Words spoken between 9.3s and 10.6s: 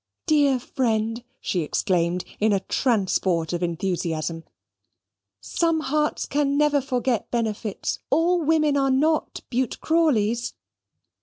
Bute Crawleys!